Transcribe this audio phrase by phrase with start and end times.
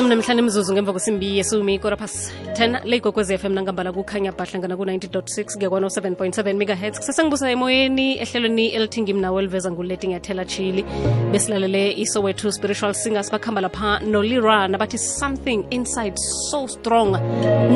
[0.00, 5.56] ishumi nemhlanu imizuzu ngemva kwesimbi yesumi ikora phasi 10 leyigogwezi fm nangambala kukhanya bahlangana ku-90.6
[5.56, 6.98] kuya kwano-7.7 megahertz.
[6.98, 10.84] Kusesengibusa emoyeni ehlelweni elithingi mnawo eliveza nguleti ngiyathela chili.
[11.32, 16.16] Besilalele isowethu spiritual singers bakuhamba lapha nolira nabathi something inside
[16.50, 17.16] so strong.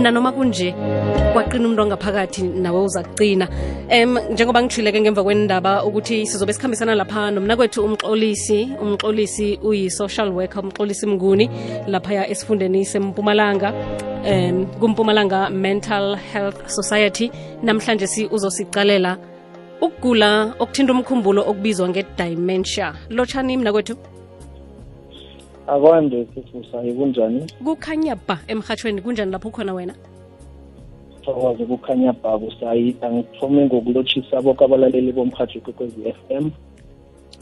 [0.03, 0.75] Nanoma kunje
[1.33, 3.49] kwaqina umuntu ongaphakathi nawe uza kucina
[3.91, 10.65] um njengoba ngithile-ke ngemva kwendaba ukuthi sizobe sikhambisana lapha nomna kwethu umxolisi umxolisi uyi-social worker
[10.65, 11.51] umxolisi mnguni
[12.15, 13.73] laphaya esifundeni sempumalanga
[14.25, 17.31] um kumpumalanga mental health society.
[17.63, 19.19] Namhlanje si uzosicalela
[19.81, 23.97] ukugula okuthinta umkhumbulo okubizwa nge-dimentia lotshani mna kwethu?
[25.67, 27.47] Akwande sifusa kunjani?
[27.65, 29.95] Kukhanya ba emhathweni kunjani lapho ukhona wena?
[31.25, 36.51] Thokoze kukhanya ba busayi angithome ngokulotshisa boke abalaleli bomhathi kwekwezi f m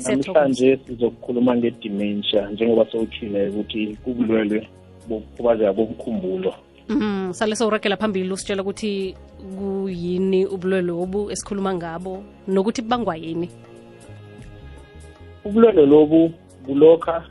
[0.09, 4.69] namhlanje sizokukhuluma ngedementia njengoba sewuthile ukuthi kubulwelwe
[5.09, 6.55] bokukhubazeka bomkhumbulo.
[6.89, 9.15] Mm sale sewurakela phambili usitshela ukuthi
[9.59, 13.49] kuyini ubulwelwe obu esikhuluma ngabo nokuthi bubangwa yini?
[15.45, 16.33] Ubulwelwe lobu
[16.67, 17.25] bulokha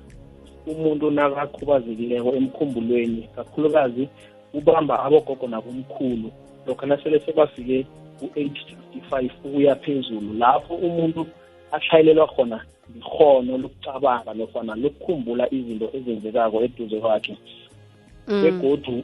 [0.67, 4.09] umuntu nakakhubazekileko emkhumbulweni kakhulukazi
[4.53, 6.31] ubamba abogogo nabomkhulu.
[6.67, 7.85] Lokho nasele sebafike
[8.19, 11.25] ku-age sixty five ukuya phezulu lapho umuntu
[11.71, 12.59] ahlayelelwa khona
[12.95, 17.37] likhono lokucabanga nofana lokukhumbula izinto ezenzekako eduze kwakhe.
[18.27, 19.03] Begodu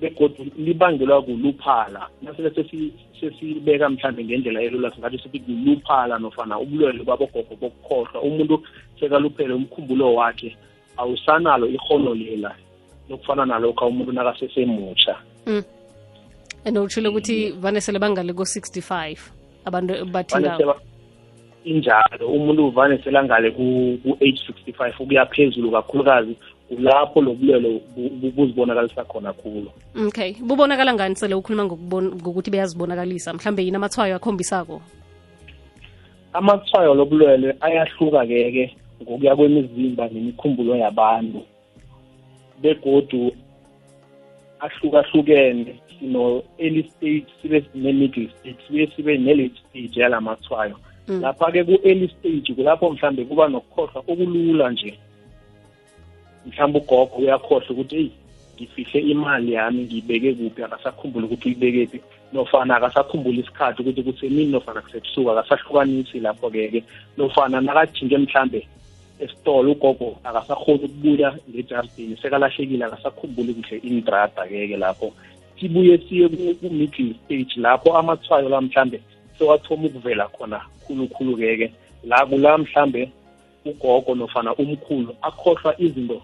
[0.00, 2.08] begodu libangelwa kuluphala.
[2.22, 2.50] Nasele
[3.20, 8.22] sesibeka mhlambe ngendlela elula singathi sithi kuluphala nofana ubulwele babogogo bokukhohlwa.
[8.22, 8.62] Umuntu
[9.00, 10.56] sekaluphele umkhumbulo wakhe
[10.96, 12.54] awusanalo ikhono lela
[13.10, 15.64] lokufana nalokho umuntu nakasesemutsha mm.
[16.64, 19.18] and utshile ukuthi vanesele bangale ko-65
[19.64, 20.76] abantu bathindayo
[21.64, 22.28] injalo.
[22.28, 26.36] Umuntu uvane selangale ku-age 65 ukuya phezulu kakhulukazi
[26.68, 27.80] kulapho lobulwelo
[28.36, 29.70] buzibonakalisa khona khulu.
[30.06, 30.34] Okay.
[30.40, 33.32] Bubonakala ngani sele ukhuluma ngokuthi beyazibonakalisa?
[33.32, 34.82] Mhlambe yini amathwayo akhombisako?
[36.32, 41.42] Amathwayo lobulwele ayahluka keke ngokuya kwemizimba nemikhumbulo yabantu
[42.62, 43.32] begodu
[44.60, 50.76] ahlukahlukene sino-early stage sibe ne-middle stage sibe sibe ne-late stage yalamathwayo
[51.08, 54.98] lapha-ke ku-early stage kulapho mhlambe kuba nokukhohlwa okulula nje.
[56.46, 58.12] Mhlawumbe ugogo uyakhohlwa ukuthi eyi
[58.56, 60.62] ngifihle imali yami ngiyibeke kuphi?
[60.62, 62.00] Akasakhumbula ukuthi uyibekephi
[62.32, 66.84] nofana akasakhumbula isikhathi ukuthi kusemini nofana kusebusuku akasahlukanisi lapho-ke-ke.
[67.16, 68.66] Nofana nakajinge mhlambe
[69.20, 75.12] esitolo ugogo akasakhoni ukubuya ngejardini sekalahlekile akasakhumbuli kuhle indrada-ke-ke lapho.
[75.60, 79.00] Sibuye siye ku-middle stage lapho amathwayo la mhlambe
[79.40, 81.72] sewathoma ukuvela khona khulukhulu keke.
[82.04, 83.10] La kula mhlambe
[83.64, 86.22] ugogo nofana umkhulu akhohlwa izinto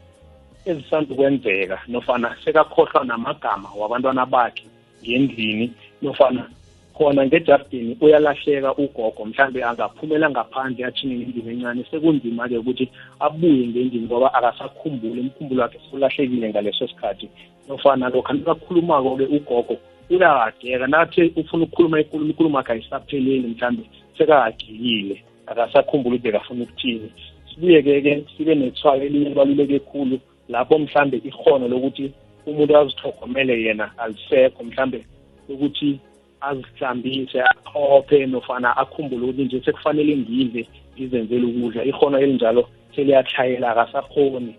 [0.67, 4.65] ezisandukwenzeka nofana sekakhohlwa namagama wabantwana bakhe
[5.03, 5.73] ngendlini
[6.03, 6.49] nofana
[6.95, 11.85] khona ngejardini uyalahleka ugogo mhlambe angaphumela ngaphandle atshine ngendlini encane.
[11.91, 12.91] Sekunzima-ke ukuthi
[13.21, 17.29] abuye ngendlini ngoba akasakhumbuli umkhumbulo wakhe sulahlekile ngaleso sikhathi
[17.69, 19.77] nofana lokhu nakakhulumako-ke ugogo
[20.11, 23.83] uyahageka nathi ufuna ukukhuluma ikulumo ikulumo akhe ayisapheleli mhlambe
[24.19, 27.11] sekahagekile akasakhumbula ukuthi bekafuna ukuthini.
[27.49, 32.13] Sibuye-ke-ke sibe nethwayo elinye libaluleke khulu lapho mhlambe ikhono lokuthi
[32.47, 35.05] umuntu azithogomele yena alisekho mhlambe
[35.49, 35.99] ukuthi
[36.41, 41.85] azihlambise aphophe nofana akhumbule ukuthi nje sekufanele ngidle ngizenzele ukudla.
[41.85, 44.55] Ikhono elinjalo seliyatlhayela akasakhoni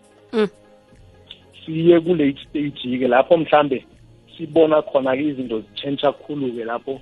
[1.66, 3.86] siye ku-late stage-ke lapho mhlambe
[4.38, 7.02] sibona khona-ke izinto zitshentsha khulu-ke lapho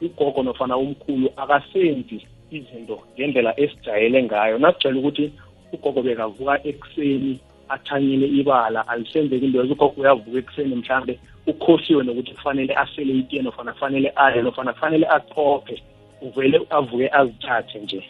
[0.00, 4.58] ugogo nofana umkhulu akasenzi izinto ngendlela esijayele ngayo.
[4.58, 5.32] Nasijayele ukuthi
[5.72, 12.74] ugogo bekavuka ekuseni athanyele ibala alisenzeki into yezo ugogo uyavuka ekuseni mhlambe ukhohliwe nokuthi kufanele
[12.74, 15.82] asele itiye nofana kufanele adle nofana kufanele achophe
[16.22, 18.02] uvele avuke azithathe nje.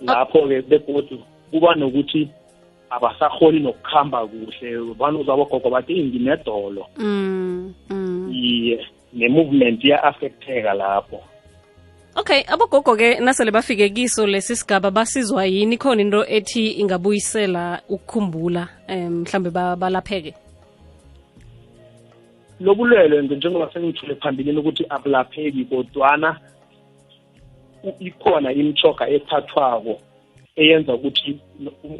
[0.00, 1.18] Lapho-ke begodu
[1.50, 2.28] kuba nokuthi
[2.92, 4.94] abasaholi nokukhamba kuhle.
[4.98, 6.86] Banuza abogogo bathi nginedolo
[8.32, 11.20] iye ne-movement iya-affecteka lapho.
[12.16, 15.76] Okay abogogo-ke nasele bafike kiso lesi sigaba basizwa yini?
[15.76, 20.34] Khona into ethi ingabuyisela ukukhumbula um mhlambe balapheke?
[22.60, 26.36] Lobulwele njengoba sengithule phambilini ukuthi abulapheki kodwana
[28.00, 30.00] ikhona imchoga ethathwako.
[30.56, 31.38] Eyenza ukuthi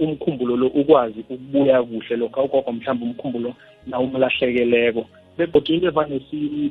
[0.05, 3.55] umkhumbulo lo ukwazi ukubuya kuhle lokho ugogo mhlawumbe umkhumbulo
[3.87, 5.07] na umlahlekeleko
[5.37, 6.21] begodwa into evane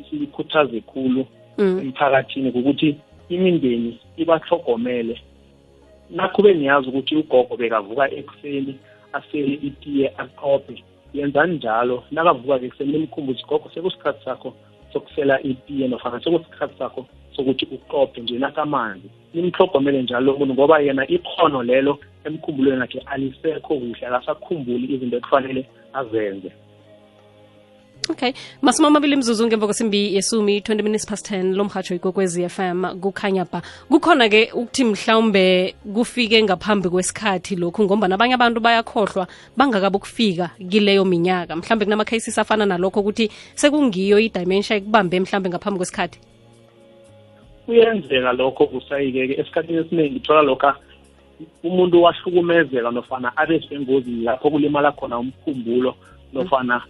[0.09, 1.25] sikhuthaze khulu
[1.57, 2.97] emphakathini ukuthi
[3.29, 5.15] imindeni ibahlogomele
[6.09, 8.73] nakho beniyazi ukuthi ugogo bekavuka ekuseni
[9.13, 10.75] asele itiye aqophe
[11.13, 12.03] yenzani njalo?
[12.11, 14.53] Nakavuka-ke ekuseni nimkhumbuze gogo sekusikhathi sakho
[14.93, 17.05] sokusela itiye nofana sekusikhathi sakho
[17.35, 24.07] sokuthi uqophe nje nakamanzi nimhlogomele njalo lo ngoba yena ikhono lelo emkhumbulweni wakhe alisekho kuhle
[24.07, 26.51] akasakhumbuli izinto ekufanele azenze.
[28.09, 28.33] Okay.
[28.61, 33.45] Masumi amabili mzuzu ngemva kwesimbi yesumi 20 minutes past 10 lo mhatsho ikokwezi FM kukhanya
[33.45, 41.05] ba kukhona-ke ukuthi mhlawumbe kufike ngaphambi kwesikhathi lokhu ngoba nabanye abantu bayakhohlwa bangakabi ukufika kileyo
[41.05, 41.55] minyaka.
[41.55, 46.19] Mhlawumbe kunama-cases afana nalokho ukuthi sekungiyo i-dementia ekubambe mhlawumbe ngaphambi kwesikhathi
[47.65, 50.75] kuyenzeka lokho kusayike-ke esikhathini esiningi thola lokha
[51.63, 55.95] umuntu wahlukumezeka nofana abe sengozini lapho kulimala khona umkhumbulo
[56.33, 56.81] nofana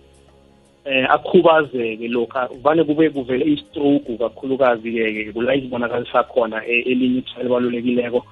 [0.86, 8.26] eh akhubazeke lokha vane kube kuvele i-stroke kakhulukazi-ke kula izibonakalisa khona e, elinye ithaya elibalulekileko.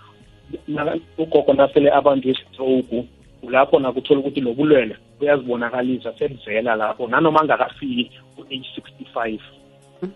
[1.18, 3.06] Ugogo nasele abantu i-stroke
[3.42, 9.42] kulapho nakuthola ukuthi lo bulwele buyazibonakalisa sebuvela lapho nanoma angakafiki ku-age sixty five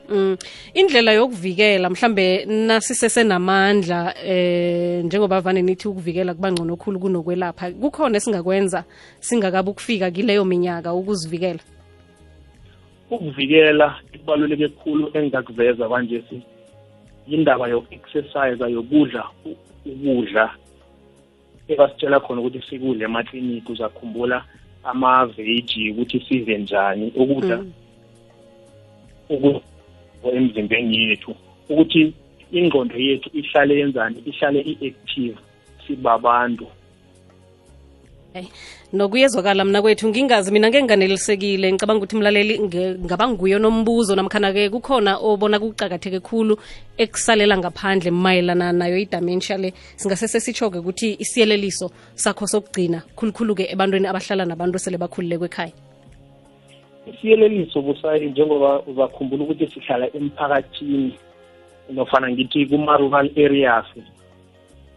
[0.09, 0.37] Mm.
[0.73, 8.83] indlela yokuvikela mhlambe nasisesenamandla eh njengoba vane nithi ukuvikela kuba ngcono khulu kunokwelapha kukhona esingakwenza
[9.19, 11.59] singakabi ukufika kileyo minyaka ukuzivikela?
[13.11, 16.41] Ukuvikela kubaluleke khulu engingakuveza manje si.
[17.27, 19.23] Yindaba yoku-exercise yokudla
[19.85, 20.55] ukudla
[21.67, 24.45] ebasitshela khona ukuthi sikudle emakliniki uzakhumbula
[24.83, 27.63] amaveji ukuthi sidle njani ukudla
[30.31, 31.35] emzimbeni yethu
[31.69, 32.13] ukuthi
[32.51, 35.37] ingqondo yethu ihlale yenzani ihlale i-active
[35.87, 36.67] sibabantu.
[38.33, 38.47] Hey,
[38.93, 41.71] nokuyezwakala mna kwethu ngingazi mina ngeke nganelisekile.
[41.71, 42.59] Ngicabanga ukuthi mlaleli
[43.05, 46.57] ngaba nguyo nombuzo namkhana-ke kukhona obona kuqakatheke khulu
[46.97, 49.73] ekusalela ngaphandle mayelana nayo i-dementia le.
[49.95, 55.73] Singase sesitsho-ke ukuthi isiyeleliso sakho sokugcina khulukhulu-ke ebantwini abahlala nabantu sele bakhululekwe ekhaya
[57.07, 61.13] isiyeleliso busayi njengoba uzakhumbula ukuthi sihlala emphakathini
[61.89, 63.85] nofana ngithi kuma-rural areas.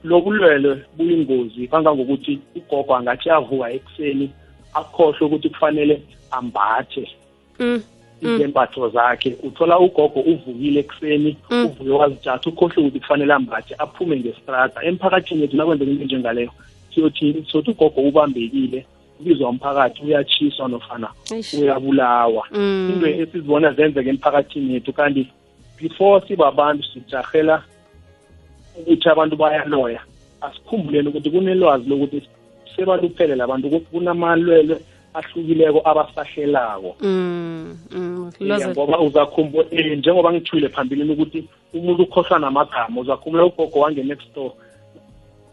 [0.04, 4.30] Lobulwele buyingozi kangangokuthi ugogo angathi avuka ekuseni
[4.74, 7.10] akhohlwe ukuthi kufanele ambathe
[7.58, 7.82] mm.
[8.22, 9.36] izembatho zakhe.
[9.42, 15.90] Uthola ugogo uvukile ekuseni uvuke wazijatha ukhohlwe ukuthi kufanele ambathe aphume ngestrata emphakathini yethu nakwenzeka
[15.90, 16.50] into njengaleyo
[16.94, 18.86] siyothi sothi ugogo ubambekile
[19.20, 21.08] ubizwa umphakathi uyatshiswa nofana
[21.58, 22.44] uyabulawa.
[22.52, 25.28] Into esizibona zenzeka emphakathini yethu kanti
[25.78, 27.62] before sibabantu sijahela
[28.78, 30.00] ukuthi abantu bayaloya
[30.40, 32.22] asikhumbuleni ukuthi kunelwazi lokuthi
[32.76, 34.76] sebaluphele labantu ukuthi kunamalwelwe
[35.14, 36.96] ahlukileko abasahlelako.
[38.68, 44.52] Ngoba uzakhumbula um njengoba ngithule phambilini ukuthi umuntu ukhohlwa namagama uzakhumbula ugogo wange-next door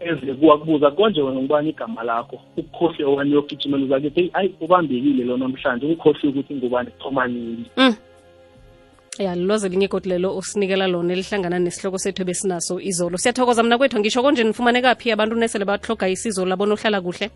[0.05, 2.39] eze kuwakubuza konje wena ngubani igama lakho.
[2.57, 5.85] Ukukhohlwe okanye uyogijimela uzakithi heyi ayi ubambekile lo namhlanje.
[5.85, 7.65] Ukukhohlwe ukuthi ngubani thoma nini
[9.19, 13.17] ya lilwazi linye godi lelo usinikela lona elihlangana nesihloko sethu ebesinaso izolo.
[13.17, 17.29] Siyathokoza mna kwethu ngisho konje nifumane nifumanekaphi abantu nesele bahloga isizo labona ohlala kuhle?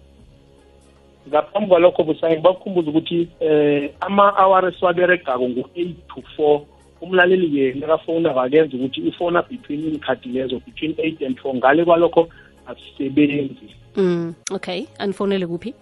[1.29, 6.61] Ngaphambi kwalokho busayi bakukhumbuza ukuthi eh ama-hour esiwaberegako ngu-eight to four
[7.01, 11.55] umlaleli-ke nakafowuna akenza ukuthi ifona between iinkhathi lezo between eight and four.
[11.55, 12.29] Ngale kwalokho
[12.67, 13.75] asisebenzi.
[13.95, 14.85] Mm okay.
[14.99, 15.73] Andifonele kuphi?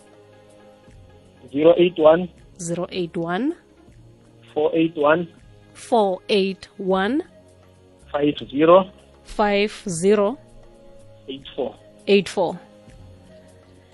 [1.53, 2.27] 081
[2.59, 3.53] 081
[4.53, 5.27] 481
[5.73, 7.21] 481
[8.11, 8.85] 50
[9.25, 10.37] 50
[11.27, 11.73] 84
[12.07, 12.55] 84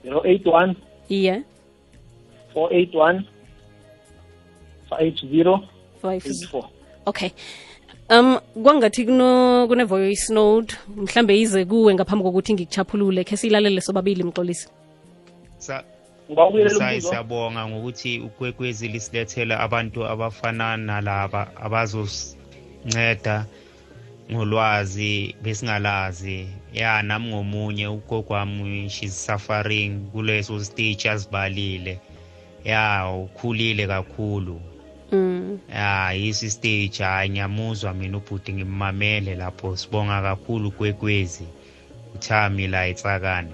[0.03, 0.75] 081
[1.09, 1.41] yeah.
[2.53, 3.25] 481
[4.89, 5.67] 50
[6.01, 6.69] 54
[7.05, 7.31] okay.
[8.11, 14.23] Um kwangathi kuno kune voice note mhlambe ize kuwe ngaphambi kokuthi ngikuchaphulule khe siyilalele sobabili
[14.23, 14.67] mxolisi.
[15.57, 15.83] Sa
[16.27, 17.09] ngibawubuyelela Sayi umbuzo.
[17.09, 23.45] siyabonga ngokuthi ukwekwezi lisilethela abantu abafana nalaba abazosinceda
[24.31, 26.47] ngolwazi besingalazi.
[26.73, 31.99] Ya nami ngomunye ugogo wami she's suffering kuleso stage azibalile.
[32.63, 34.61] Ya ukhulile kakhulu.
[35.11, 35.59] Mm.
[35.69, 41.43] Ya yisi stage hayi ngiyamuzwa mina ubhuti ngimamele lapho sibonga kakhulu kwekwezi.
[42.15, 43.49] Uthami la etsakane.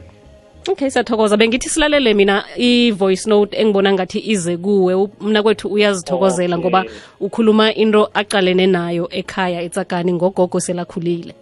[0.70, 1.38] Okay siyathokoza.
[1.38, 5.10] Bengithi silalele mina i-voice note engibona ngathi ize kuwe.
[5.22, 6.70] Mna kwethu uyazithokozela Okay.
[6.70, 6.86] ngoba
[7.20, 11.34] ukhuluma into aqalene nayo ekhaya etsakani ngogogo selakhulile.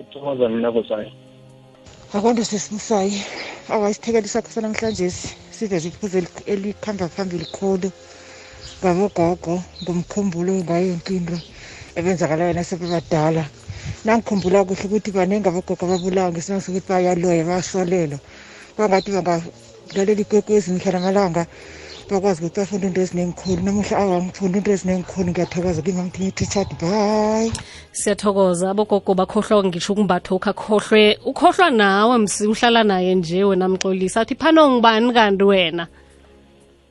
[0.00, 1.10] Uthokoza mina kosayo
[2.14, 3.22] akonto sesibusayi.
[3.68, 5.10] Awa isakho sakho sanamhlanje
[5.50, 7.90] siveze iphuzu eli- elikhamba phambili khulu
[8.80, 11.36] ngabogogo ngomkhumbulo ngayo yonke into
[11.98, 13.44] ebenzakalayo nasebebadala.
[14.04, 18.18] Nangikhumbula kuhle ukuthi baningi abogogo ababulawa ngesimo sokuthi bayaloya bayasolelwa
[18.76, 19.10] kwangathi
[19.94, 21.46] lalela ikwekwezi mihla namalanga
[22.08, 27.52] bakwazi ukuthi bafunde into eziningikhulu namuhla awa ngifunde into eziningikhulu ngiyathokoza kimamthinye richard bye.
[27.92, 34.34] Siyathokoza abogogo bakhohlwa ngisho ukumbatho ukhakhohlwe ukhohlwa nawe msi uhlala naye nje wena mxolisa athi
[34.34, 35.86] phano ngibani kanti wena?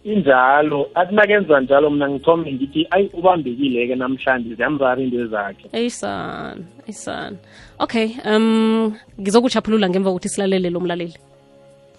[0.04, 7.38] Injalo athi nakenza njalo mna ngithome ngithi ayi ubambekile-ke namhlanje ziyamzara into zakhe eyisana eyisana
[7.80, 11.18] okay um ngizokuchaphulula ngemva kokuthi silalele lo mlaleli.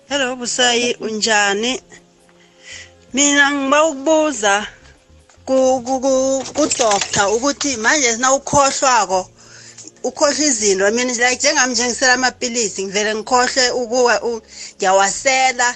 [0.08, 1.80] Hello Busayi unjani?
[3.14, 4.66] Mina ngiba ukubuza
[5.44, 9.26] ku ku ku- ku doctor ukuthi manje sina ukhohlwako
[10.04, 14.42] ukhohlwa izinto mina like njengami nje ngisela amapilisi ngivele ngikhohle ukuwa u-
[14.76, 15.68] ngiyawasela.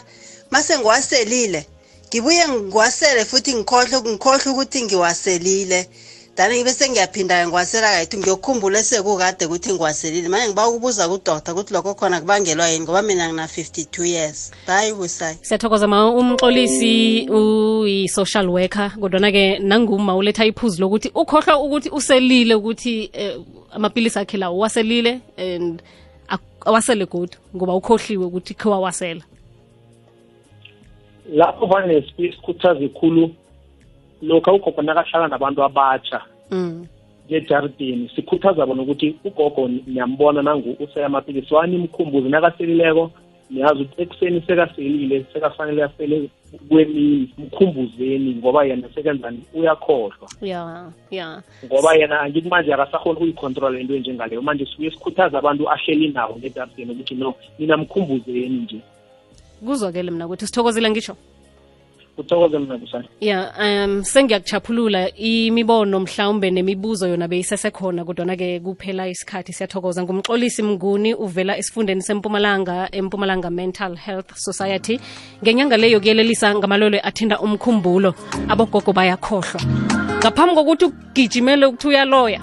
[0.51, 1.67] Mase ngiwaselile
[2.15, 5.89] ngibuye ngiwasele futhi ngikhohle ngikhohle ukuthi ngiwaselile.
[6.37, 10.29] Dani ngibe sengiyaphinda ngiwasela kayithi ngiyokhumbula esekukade ukuthi ngiwaselile.
[10.29, 12.85] Manje ngiba ukubuza kudoktor ukuthi lokho khona kubangelwa yini?
[12.85, 14.53] Ngoba mina ngina 52 years.
[14.67, 22.55] Bye busayi siyathokoza ma umxolisi uyi-social worker kodwana-ke nanguma uletha iphuzu lokuthi ukhohlwa ukuthi uselile
[22.55, 25.83] ukuthi um amapilisi akhe lawo uwaselile and
[26.65, 29.23] awasele godu ngoba ukhohliwe ukuthi khe wawasela
[31.33, 33.31] lapho vane sikhuthaze khulu
[34.23, 36.87] lokhu ugogo nakahlala nabantu abatsha mm.
[37.29, 41.55] ngejardini sikhuthaza bona ukuthi ugogo niyambona nangu useya amapilisi.
[41.55, 43.11] Wanimkhumbuze nakaselileko
[43.51, 46.31] niyazi ukuthi ekuseni sekaselile sekafanele asele
[46.69, 50.29] kwemini mkhumbuzeni ngoba yena sekenzani uyakhohlwa.
[50.43, 51.43] Ya ya.
[51.65, 54.43] Ngoba yena angithi manje akasakhona ukuyicontrola into enjengaleyo.
[54.43, 58.81] Manje sisuke sikhuthaza abantu ahleli nawo ngejardini ukuthi no nina mkhumbuzeni nje
[59.61, 61.17] kuzwakele mna kwethu sithokozile ngisho
[62.19, 63.09] uthokoze mina kusani.
[63.21, 69.53] Ya um sengiyakuchaphulula imibono mhlawumbe nemibuzo yona beyisesekhona kodwana-ke kuphela isikhathi.
[69.53, 70.03] Siyathokoza.
[70.03, 75.01] Ngumxolisi mnguni uvela esifundeni sempumalanga empumalanga mental health society.
[75.43, 78.15] Ngenyanga leyo kuyelelisa ngamalwelwe athinda umkhumbulo
[78.49, 79.61] abogogo bayakhohlwa.
[80.19, 82.41] Ngaphambi kokuthi ugijimele ukuthi uyaloya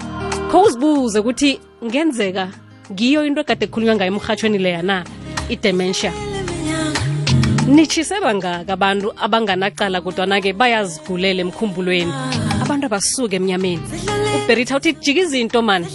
[0.50, 2.48] kho uzibuze ukuthi ngenzeka
[2.92, 5.04] ngiyo into egade kukhulunywa ngayo emrhatshweni leya na
[5.48, 6.31] i-dementia
[7.66, 12.12] nitshise bangaka abantu abanganacala kodwana-ke bayazigulela emkhumbulweni.
[12.62, 13.82] Abantu abasuke emnyameni.
[14.36, 15.86] Uberita uthi jika izinto mani